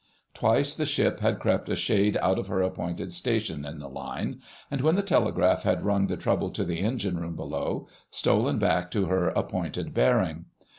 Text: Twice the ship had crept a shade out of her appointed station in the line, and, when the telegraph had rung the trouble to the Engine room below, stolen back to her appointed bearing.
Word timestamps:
Twice 0.33 0.73
the 0.73 0.87
ship 0.87 1.19
had 1.19 1.37
crept 1.37 1.69
a 1.69 1.75
shade 1.75 2.17
out 2.23 2.39
of 2.39 2.47
her 2.47 2.63
appointed 2.63 3.13
station 3.13 3.65
in 3.65 3.77
the 3.77 3.87
line, 3.87 4.41
and, 4.71 4.81
when 4.81 4.95
the 4.95 5.03
telegraph 5.03 5.61
had 5.61 5.83
rung 5.85 6.07
the 6.07 6.17
trouble 6.17 6.49
to 6.49 6.63
the 6.63 6.79
Engine 6.79 7.19
room 7.19 7.35
below, 7.35 7.87
stolen 8.09 8.57
back 8.57 8.89
to 8.89 9.05
her 9.05 9.27
appointed 9.29 9.93
bearing. 9.93 10.45